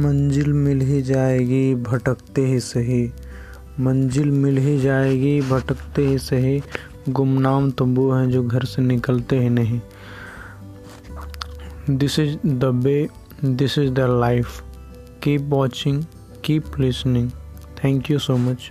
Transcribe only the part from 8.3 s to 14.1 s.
जो घर से निकलते ही नहीं। This is the way this is the